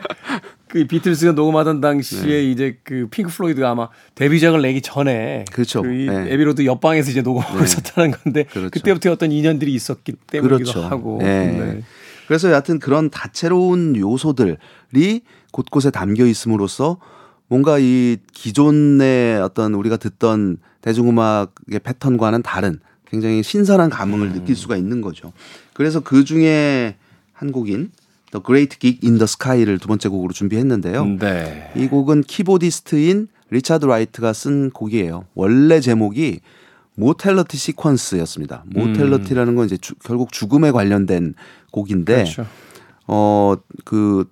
[0.69, 2.51] 그 비틀스가 녹음하던 당시에 네.
[2.51, 5.81] 이제 그 핑크 플로이드가 아마 데뷔작을 내기 전에 그렇죠.
[5.81, 6.31] 그 네.
[6.31, 7.63] 애비로드 옆방에서 이제 녹음하고 네.
[7.63, 8.69] 있었다는 건데 그렇죠.
[8.69, 10.87] 그때부터 어떤 인연들이 있었기 때문이기도 그렇죠.
[10.87, 11.17] 하고.
[11.21, 11.47] 네.
[11.47, 11.83] 네.
[12.27, 16.99] 그래서 여하튼 그런 다채로운 요소들이 곳곳에 담겨 있음으로써
[17.47, 24.33] 뭔가 이 기존의 어떤 우리가 듣던 대중음악의 패턴과는 다른 굉장히 신선한 감흥을 음.
[24.33, 25.33] 느낄 수가 있는 거죠.
[25.73, 26.95] 그래서 그 중에
[27.33, 27.89] 한 곡인
[28.31, 31.05] The Great Gig in the Sky를 두 번째 곡으로 준비했는데요.
[31.19, 31.71] 네.
[31.75, 35.25] 이 곡은 키보디스트인 리차드 라이트가 쓴 곡이에요.
[35.33, 36.41] 원래 제목이
[36.95, 38.61] Mortality Sequence였습니다.
[38.65, 41.33] Mortality라는 건 이제 주, 결국 죽음에 관련된
[41.71, 42.45] 곡인데 그렇죠.
[43.05, 44.29] 어 그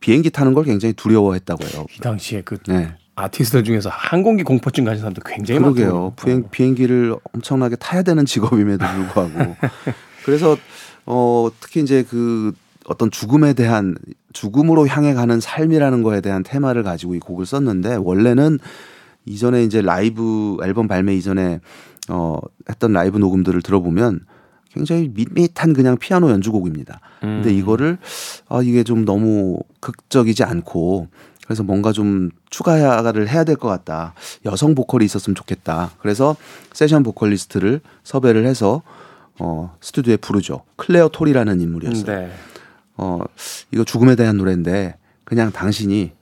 [0.00, 1.86] 비행기 타는 걸 굉장히 두려워했다고 해요.
[1.96, 2.94] 이 당시에 그 네.
[3.14, 6.14] 아티스트들 중에서 항공기 공포증 가진 사람도 굉장히 많거든요.
[6.16, 9.56] 비행, 비행기를 엄청나게 타야 되는 직업임에도 불구하고
[10.26, 10.58] 그래서
[11.06, 12.52] 어 특히 이제 그
[12.88, 13.96] 어떤 죽음에 대한
[14.32, 18.58] 죽음으로 향해 가는 삶이라는 거에 대한 테마를 가지고 이 곡을 썼는데 원래는
[19.24, 21.60] 이전에 이제 라이브 앨범 발매 이전에
[22.08, 24.20] 어 했던 라이브 녹음들을 들어보면
[24.72, 27.00] 굉장히 밋밋한 그냥 피아노 연주곡입니다.
[27.20, 27.54] 근데 음.
[27.54, 27.98] 이거를
[28.48, 31.08] 아 이게 좀 너무 극적이지 않고
[31.44, 34.14] 그래서 뭔가 좀 추가를 해야 될 것 같다.
[34.44, 35.90] 여성 보컬이 있었으면 좋겠다.
[35.98, 36.36] 그래서
[36.72, 38.82] 세션 보컬리스트를 섭외를 해서
[39.40, 40.62] 어 스튜디오에 부르죠.
[40.76, 42.04] 클레어 톨이라는 인물이었어요.
[42.04, 42.30] 네.
[42.96, 43.20] 어,
[43.70, 46.12] 이거 죽음에 대한 노래인데 그냥 당신이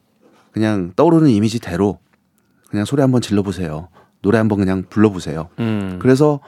[0.53, 1.99] 그냥 떠오르는 이미지대로
[2.69, 3.89] 그냥 소리 한번 질러보세요.
[4.23, 5.49] 노래 한번 그냥 불러보세요.
[5.59, 5.99] 음.
[6.01, 6.41] 그래서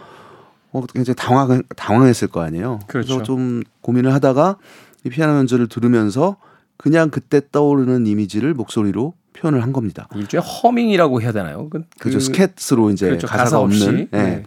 [0.73, 2.81] 어, 굉장히 당황, 당황했을 거 아니에요.
[2.87, 3.09] 그렇죠.
[3.09, 4.57] 그래서 좀 고민을 하다가
[5.05, 6.37] 이 피아노 연주를 들으면서
[6.77, 10.09] 그냥 그때 떠오르는 이미지를 목소리로 표현을 한 겁니다.
[10.15, 11.69] 일종의 허밍이라고 해야 되나요?
[11.69, 12.21] 그, 그렇죠.
[12.21, 13.27] 스캣으로 이제 그렇죠.
[13.27, 14.09] 가사가 가사 없는.
[14.11, 14.23] 네.
[14.23, 14.43] 네.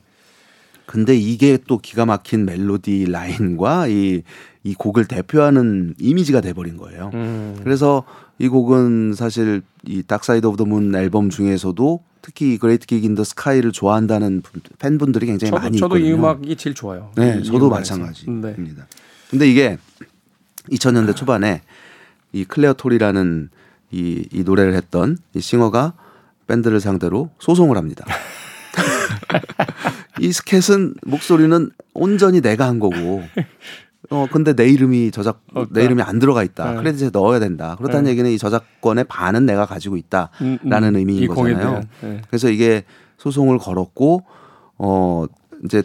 [0.89, 4.23] 근데 이게 또 기가 막힌 멜로디 라인과 이,
[4.63, 7.11] 이 곡을 대표하는 이미지가 돼버린 거예요.
[7.13, 7.59] 음.
[7.63, 8.03] 그래서
[8.39, 13.13] 이 곡은 사실 이 Dark Side of the Moon 앨범 중에서도 특히 Great Gig in
[13.13, 14.41] the Sky를 좋아한다는
[14.79, 16.09] 팬분들이 굉장히 저도, 많이 저도 있거든요.
[16.09, 17.11] 이 음악이 제일 좋아요.
[17.15, 18.49] 네, 저도 마찬가지입니다.
[18.57, 18.87] 네.
[19.29, 19.77] 근데 이게
[20.71, 21.61] 2000년대 초반에
[22.33, 23.49] 이 클레어 토리라는
[23.91, 25.93] 이, 이 노래를 했던 이 싱어가
[26.47, 28.05] 밴드를 상대로 소송을 합니다.
[30.19, 33.23] 이 스캣은 목소리는 온전히 내가 한 거고
[34.09, 36.71] 어 근데 내 이름이 저작 어, 내 이름이 안 들어가 있다.
[36.71, 36.77] 네.
[36.77, 37.75] 크레딧에 넣어야 된다.
[37.77, 38.11] 그렇다는 네.
[38.11, 41.81] 얘기는 이 저작권의 반은 내가 가지고 있다라는 음, 음, 의미인 거잖아요.
[42.01, 42.21] 네.
[42.27, 42.83] 그래서 이게
[43.17, 44.23] 소송을 걸었고
[44.77, 45.25] 어
[45.65, 45.83] 이제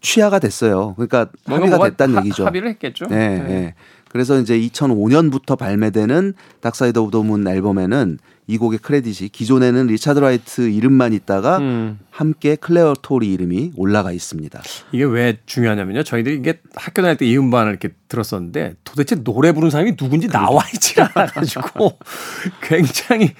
[0.00, 0.94] 취하가 됐어요.
[0.94, 2.46] 그러니까 합의가 됐다는 하, 얘기죠.
[2.46, 3.06] 합의를 했겠죠.
[3.06, 3.38] 네.
[3.38, 3.44] 네.
[3.44, 3.74] 네.
[4.08, 8.18] 그래서 이제 2005년부터 발매되는 Dark Side of the Moon 앨범에는
[8.50, 11.98] 이 곡의 크레딧이 기존에는 리차드 라이트 이름만 있다가 음.
[12.10, 14.60] 함께 클레어 토리 이름이 올라가 있습니다.
[14.92, 16.02] 이게 왜 중요하냐면요.
[16.02, 20.64] 저희들이 이게 학교 다닐 때 이 음반을 이렇게 들었었는데 도대체 노래 부르는 사람이 누군지 나와
[20.74, 21.96] 있지 않아가지고
[22.60, 23.30] 굉장히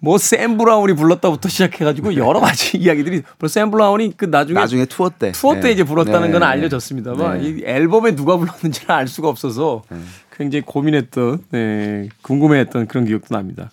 [0.00, 5.32] 뭐 샘 브라운이 불렀다부터 시작해가지고 여러 가지 이야기들이 샘 브라운이 그 나중에 나중에 투어 때
[5.32, 5.72] 투어 때 네.
[5.72, 6.32] 이제 불렀다는 네.
[6.32, 7.48] 건 알려졌습니다만 네.
[7.48, 9.98] 이 앨범에 누가 불렀는지는 알 수가 없어서 네.
[10.36, 13.70] 굉장히 고민했던 네, 궁금해했던 그런 기억도 납니다.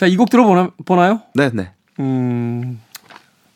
[0.00, 1.20] 자, 이 곡 들어보나요?
[1.34, 1.72] 네, 네.
[1.98, 2.80] 음,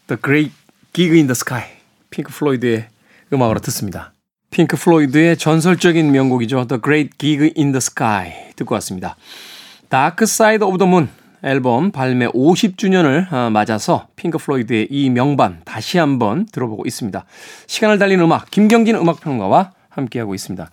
[0.08, 0.52] The Great
[0.92, 1.62] Gig in the Sky.
[2.10, 2.86] 핑크 플로이드의
[3.32, 4.12] 음악으로 듣습니다.
[4.50, 6.66] 핑크 플로이드의 전설적인 명곡이죠.
[6.66, 9.16] The Great Gig in the Sky 듣고 왔습니다.
[9.88, 11.08] Dark Side of the Moon
[11.42, 17.24] 앨범 발매 50주년을 어, 맞아서 핑크 플로이드의 이 명반 다시 한번 들어보고 있습니다.
[17.68, 20.70] 시간을 달리는 음악 김경진 음악평론가와 함께하고 있습니다.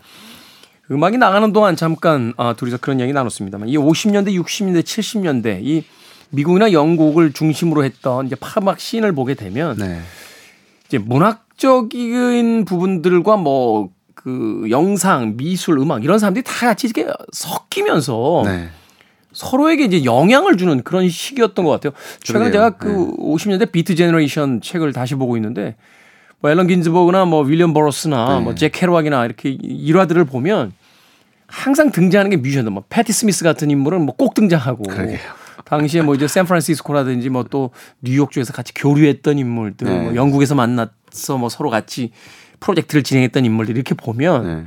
[0.90, 5.84] 음악이 나가는 동안 잠깐 아, 둘이서 그런 얘기 나눴습니다만 이 50년대, 60년대, 70년대 이
[6.32, 10.00] 미국이나 영국을 중심으로 했던 이제 팝음악 scene을 보게 되면 네.
[10.88, 13.90] 이제 문학적인 부분들과 뭐
[14.24, 18.70] 그 영상, 미술, 음악 이런 사람들이 다 같이 이렇게 섞이면서 네.
[19.34, 21.94] 서로에게 이제 영향을 주는 그런 시기였던 것 같아요.
[22.22, 22.94] 최근에 제가 그 네.
[23.18, 25.76] 50년대 Beat Generation 책을 다시 보고 있는데
[26.42, 28.44] 뭐 앨런 긴즈버그나 뭐 윌리엄 버러스나 네.
[28.44, 30.74] 뭐 잭 케루악이나 이렇게 일화들을 보면
[31.48, 34.84] 항상 등장하는 게 뮤지션들, 뭐 패티 스미스 같은 인물은 뭐 꼭 등장하고.
[34.84, 35.20] 그러게요.
[35.66, 40.02] 당시에 뭐 이제 샌프란시스코라든지 뭐 또 뉴욕 쪽에서 같이 교류했던 인물들, 네.
[40.02, 42.12] 뭐 영국에서 만나서 뭐 서로 같이
[42.60, 44.64] 프로젝트를 진행했던 인물들 이렇게 보면 네.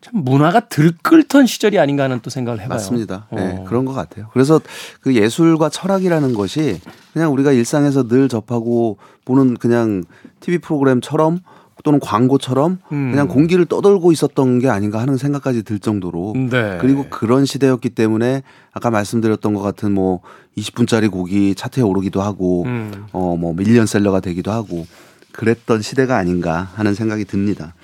[0.00, 2.76] 참 문화가 들끓던 시절이 아닌가 하는 또 생각을 해봐요.
[2.76, 3.26] 맞습니다.
[3.32, 3.64] 네, 어.
[3.64, 4.28] 그런 것 같아요.
[4.32, 4.60] 그래서
[5.00, 6.80] 그 예술과 철학이라는 것이
[7.12, 10.04] 그냥 우리가 일상에서 늘 접하고 보는 그냥
[10.40, 11.40] TV 프로그램처럼
[11.84, 13.10] 또는 광고처럼 음.
[13.12, 16.78] 그냥 공기를 떠돌고 있었던 게 아닌가 하는 생각까지 들 정도로 네.
[16.80, 20.20] 그리고 그런 시대였기 때문에 아까 말씀드렸던 것 같은 뭐
[20.58, 23.06] 20분짜리 곡이 차트에 오르기도 하고 음.
[23.12, 24.86] 어뭐 밀리언셀러가 되기도 하고
[25.32, 27.74] 그랬던 시대가 아닌가 하는 생각이 듭니다.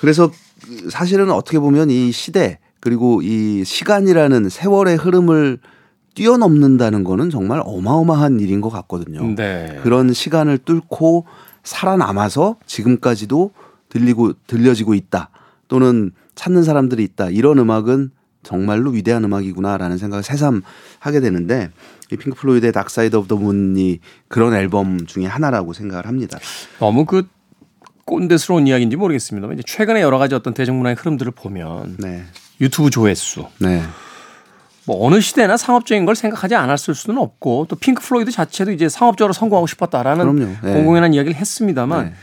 [0.00, 0.30] 그래서
[0.90, 5.58] 사실은 어떻게 보면 이 시대 그리고 이 시간이라는 세월의 흐름을
[6.14, 9.22] 뛰어넘는다는 거는 정말 어마어마한 일인 것 같거든요.
[9.36, 9.78] 네.
[9.82, 11.26] 그런 시간을 뚫고
[11.62, 13.52] 살아남아서 지금까지도
[13.88, 15.30] 들리고 들려지고 있다.
[15.68, 17.30] 또는 찾는 사람들이 있다.
[17.30, 18.10] 이런 음악은
[18.42, 20.62] 정말로 위대한 음악이구나라는 생각을 새삼
[20.98, 21.70] 하게 되는데
[22.10, 26.38] 이 핑크 플로이드의 Dark Side of the Moon이 그런 앨범 중에 하나라고 생각을 합니다.
[26.78, 27.28] 너무 그
[28.04, 32.24] 꼰대스러운 이야기인지 모르겠습니다만 이제 최근에 여러 가지 어떤 대중문화의 흐름들을 보면 네.
[32.60, 33.82] 유튜브 조회수, 네.
[34.86, 39.32] 뭐 어느 시대나 상업적인 걸 생각하지 않았을 수는 없고 또 핑크 플로이드 자체도 이제 상업적으로
[39.32, 40.72] 성공하고 싶었다라는 네.
[40.72, 42.14] 공공연한 이야기를 했습니다만 네.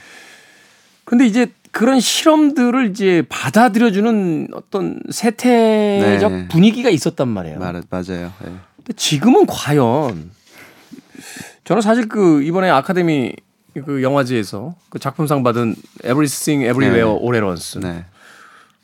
[1.06, 6.48] 근데 이제 그런 실험들을 이제 받아들여주는 어떤 세태적 네.
[6.48, 7.60] 분위기가 있었단 말이에요.
[7.60, 8.34] 맞, 맞아요.
[8.44, 8.52] 네.
[8.78, 10.32] 근데 지금은 과연
[11.64, 13.34] 저는 사실 그 이번에 아카데미
[13.86, 17.20] 그 영화제에서 그 작품상 받은 Everything Everywhere 네.
[17.22, 18.06] All at Once 네.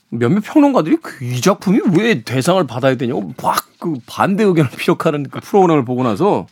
[0.10, 5.84] 몇몇 평론가들이 그이 작품이 왜 대상을 받아야 되냐고 막 그 반대 의견을 피력하는 그 프로그램을
[5.84, 6.48] 보고 나서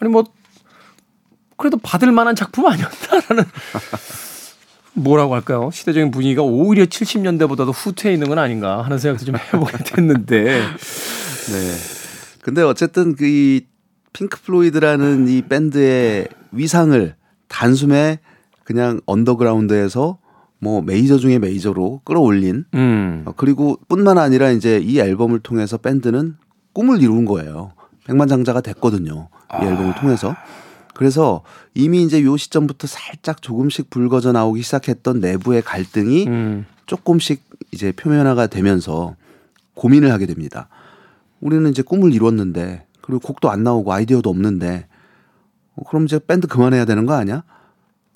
[0.00, 0.24] 아니 뭐
[1.58, 3.44] 그래도 받을 만한 작품 아니었다라는
[4.94, 5.68] 뭐라고 할까요?
[5.70, 10.42] 시대적인 분위기가 오히려 70년대보다도 후퇴해 있는 건 아닌가 하는 생각도 좀 해보게 됐는데.
[10.62, 11.76] 네.
[12.40, 13.60] 근데 어쨌든 그 이
[14.12, 17.14] 핑크 플로이드라는 이 밴드의 위상을
[17.48, 18.18] 단숨에
[18.64, 20.18] 그냥 언더그라운드에서
[20.60, 23.22] 뭐 메이저 중에 메이저로 끌어올린 음.
[23.24, 26.36] 어, 그리고 뿐만 아니라 이제 이 앨범을 통해서 밴드는
[26.72, 27.72] 꿈을 이룬 거예요.
[28.06, 29.28] 백만장자가 됐거든요.
[29.32, 29.64] 이 아.
[29.64, 30.36] 앨범을 통해서.
[30.94, 31.42] 그래서
[31.74, 36.66] 이미 이제 요 시점부터 살짝 조금씩 불거져 나오기 시작했던 내부의 갈등이 음.
[36.86, 39.16] 조금씩 이제 표면화가 되면서
[39.74, 40.68] 고민을 하게 됩니다.
[41.40, 44.89] 우리는 이제 꿈을 이뤘는데 그리고 곡도 안 나오고 아이디어도 없는데 어,
[45.86, 47.42] 그럼 이제 밴드 그만해야 되는 거 아니야?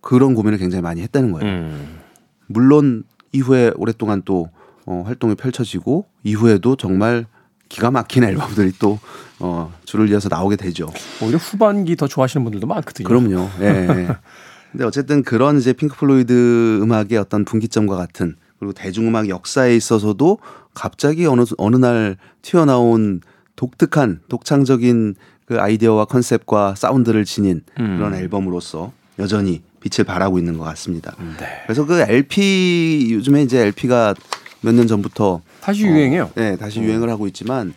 [0.01, 1.51] 그런 고민을 굉장히 많이 했다는 거예요.
[1.51, 1.99] 음.
[2.47, 4.51] 물론 이후에 오랫동안 또
[4.87, 7.27] 어, 활동이 펼쳐지고 이후에도 정말
[7.69, 8.99] 기가 막힌 앨범들이 또
[9.41, 10.89] 어, 줄을 이어서 나오게 되죠.
[11.23, 13.09] 오히려 후반기 더 좋아하시는 분들도 많거든요.
[13.09, 13.49] 그럼요.
[13.61, 13.67] 예.
[13.67, 14.09] 예.
[14.71, 20.39] 근데 어쨌든 그런 이제 핑크 플로이드 음악의 어떤 분기점과 같은 그리고 대중음악 역사에 있어서도
[20.75, 23.21] 갑자기 어느 어느 날 튀어나온
[23.57, 25.15] 독특한 독창적인
[25.47, 27.99] 그 아이디어와 컨셉과 사운드를 지닌 음.
[27.99, 31.15] 그런 앨범으로서 여전히 빛을 발하고 있는 것 같습니다.
[31.39, 31.47] 네.
[31.65, 34.15] 그래서 그 LP 요즘에 이제 LP가
[34.63, 36.25] 몇 년 전부터 다시 유행해요.
[36.25, 36.85] 어, 네, 다시 음.
[36.85, 37.75] 유행을 하고 있지만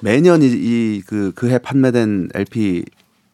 [0.00, 2.84] 매년 이그 그해 판매된 LP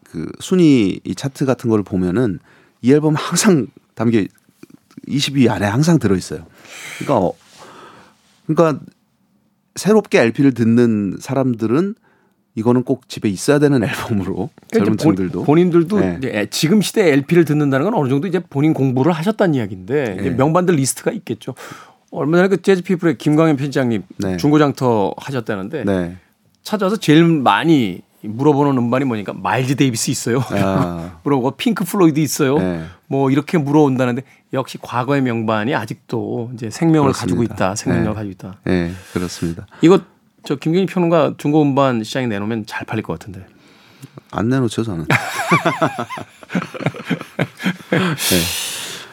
[0.05, 2.39] 그 순위 이 차트 같은 걸 보면은
[2.81, 4.23] 이 앨범 항상 담겨
[5.09, 6.47] 20위 안에 항상 들어 있어요.
[6.99, 7.33] 그러니까 어,
[8.47, 8.81] 그러니까
[9.75, 11.97] 새롭게 LP를 듣는 사람들은
[12.55, 16.47] 이거는 꼭 집에 있어야 되는 앨범으로 그러니까 젊은 층들도 본인들도 네.
[16.51, 20.31] 지금 시대 LP를 듣는다는 건 어느 정도 이제 본인 공부를 하셨다는 이야기인데 네.
[20.31, 21.55] 명반들 리스트가 있겠죠.
[22.11, 24.37] 얼마 전에 그 재즈 피플의 김광현 편집장님 네.
[24.37, 26.17] 중고장터 하셨다는데 네.
[26.63, 30.41] 찾아서 제일 많이 물어보는 음반이 뭐냐니까 마일즈 데이비스 있어요.
[30.51, 31.19] 아.
[31.25, 32.59] 물어보고 핑크 플로이드 있어요.
[32.59, 32.85] 네.
[33.09, 37.37] 뭐 이렇게 물어온다는데 역시 과거의 명반이 아직도 이제 생명을 그렇습니다.
[37.37, 37.75] 가지고 있다.
[37.75, 38.15] 생명력을 네.
[38.15, 38.61] 가지고 있다.
[38.65, 39.67] 네, 그렇습니다.
[39.81, 40.01] 이거
[40.45, 43.47] 저 김경희 평론가 중고 음반 시장에 내놓으면 잘 팔릴 것 같은데.
[44.31, 45.07] 안 내놓죠 저는.
[47.91, 48.41] 네.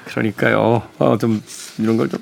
[0.06, 0.82] 그러니까요.
[0.98, 1.42] 어, 좀
[1.78, 2.20] 이런 걸 좀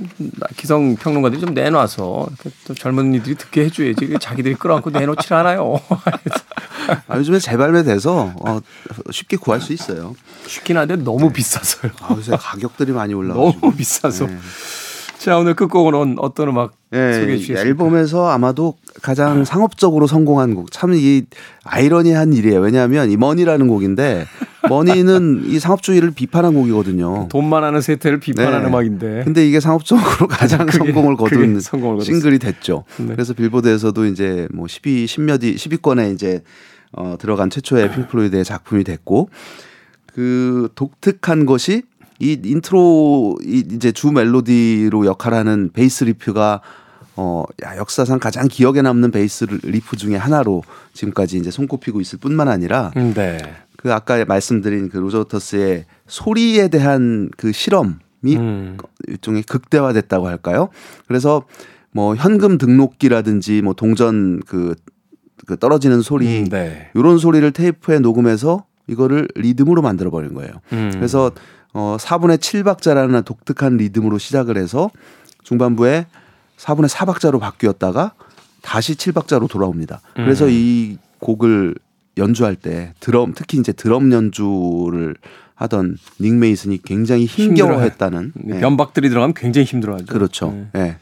[0.57, 2.27] 기성 평론가들이 좀 내놔서
[2.67, 4.17] 또 젊은이들이 듣게 해줘야지.
[4.19, 5.79] 자기들이 끌어안고 내놓질 않아요.
[7.07, 8.59] 아, 요즘에 재발매돼서 어,
[9.11, 10.15] 쉽게 구할 수 있어요.
[10.47, 11.33] 쉽긴 한데 너무 네.
[11.33, 11.91] 비싸서요.
[12.01, 14.25] 아, 요새 가격들이 많이 올라가고 너무 비싸서.
[14.27, 14.37] 네.
[15.19, 17.67] 자 오늘 끝곡은 어떤 음악 네, 소개해 주시겠습니까?
[17.67, 20.71] 앨범에서 아마도 가장 상업적으로 성공한 곡.
[20.71, 21.23] 참 이
[21.63, 22.59] 아이러니한 일이에요.
[22.61, 24.25] 왜냐하면 이 머니라는 곡인데
[24.69, 27.27] 머니는 이 상업주의를 비판한 곡이거든요.
[27.29, 28.67] 돈만 하는 세태를 비판하는 네.
[28.67, 29.21] 음악인데.
[29.25, 32.83] 근데 이게 상업적으로 가장 그게, 성공을 거둔 성공을 싱글이 됐죠.
[32.97, 33.07] 네.
[33.07, 36.41] 그래서 빌보드에서도 이제 뭐 12, 10몇위 10위권에 이제
[36.93, 39.29] 어, 들어간 최초의 핑크 플로이드의 작품이 됐고
[40.13, 41.83] 그 독특한 것이
[42.19, 46.61] 이 인트로 이제 주 멜로디로 역할하는 베이스 riff가
[47.15, 52.47] 어, 야, 역사상 가장 기억에 남는 베이스 리프 중에 하나로 지금까지 이제 손꼽히고 있을 뿐만
[52.47, 53.37] 아니라 음, 네.
[53.75, 57.95] 그 아까 말씀드린 그 로저 워터스의 소리에 대한 그 실험이
[58.35, 58.77] 음.
[59.07, 60.69] 일종의 극대화됐다고 할까요?
[61.07, 61.43] 그래서
[61.91, 64.75] 뭐 현금 등록기라든지 뭐 동전 그,
[65.47, 66.89] 그 떨어지는 소리 음, 네.
[66.93, 70.51] 이런 소리를 테이프에 녹음해서 이거를 리듬으로 만들어 버린 거예요.
[70.73, 70.91] 음.
[70.93, 71.31] 그래서
[71.73, 74.89] 어 4분의 7박자라는 독특한 리듬으로 시작을 해서
[75.43, 76.07] 중반부에
[76.57, 78.13] 4분의 4박자로 바뀌었다가
[78.61, 80.01] 다시 7박자로 돌아옵니다.
[80.15, 80.51] 그래서 음.
[80.51, 81.75] 이 곡을
[82.17, 85.15] 연주할 때 드럼 특히 이제 드럼 연주를
[85.55, 88.59] 하던 닉 메이슨이 굉장히 힘겨워했다는 네.
[88.59, 90.05] 면박들이 들어가면 굉장히 힘들어하죠.
[90.05, 90.51] 그렇죠.
[90.51, 90.69] 네.
[90.73, 90.97] 네.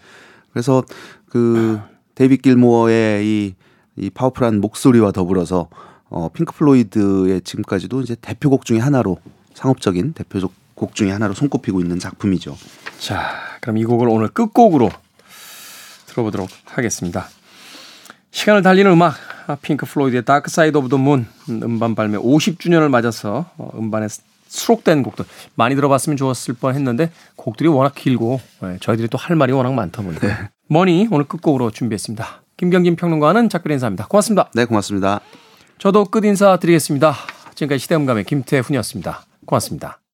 [0.52, 0.84] 그래서
[1.28, 1.80] 그
[2.16, 3.56] 데이빗 길모어의 이,
[3.98, 5.68] 이 파워풀한 목소리와 더불어서
[6.10, 9.18] 어, 핑크 플로이드의 지금까지도 이제 대표곡 중의 하나로
[9.56, 12.56] 상업적인 대표곡 중의 하나로 손꼽히고 있는 작품이죠.
[13.00, 14.92] 자, 그럼 이 곡을 오늘 끝곡으로
[16.08, 17.28] 들어보도록 하겠습니다.
[18.32, 19.16] 시간을 달리는 음악
[19.62, 24.08] 핑크 플로이드의 Dark Side of the Moon 음반 발매 50주년을 맞아서 어, 음반에
[24.48, 29.74] 수록된 곡들 많이 들어봤으면 좋았을 뻔했는데 곡들이 워낙 길고 네, 저희들이 또 할 말이 워낙
[29.74, 30.50] 많다 보니까 네.
[30.68, 32.44] 머니 오늘 끝곡으로 준비했습니다.
[32.58, 34.08] 김경진 평론가는 작별 인사입니다.
[34.08, 34.50] 고맙습니다.
[34.54, 35.20] 네, 고맙습니다.
[35.78, 37.14] 저도 끝 인사 드리겠습니다.
[37.56, 39.26] 지금까지 시대음감의 김태훈이었습니다.
[39.46, 40.05] 고맙습니다.